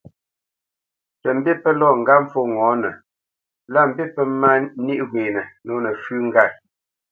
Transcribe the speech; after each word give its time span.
Tə 1.21 1.29
mbî 1.37 1.53
pə́ 1.63 1.71
lɔ 1.79 1.87
ŋgàt 1.99 2.21
pfó 2.27 2.41
ŋɔ̌nə 2.55 2.91
lâ 3.73 3.81
mbî 3.89 4.03
pə́ 4.13 4.25
mà 4.41 4.51
nîʼ 4.85 5.01
wenə 5.11 5.43
nǒ 5.65 5.73
nəfʉ́ 5.83 6.17
ŋgât. 6.27 6.51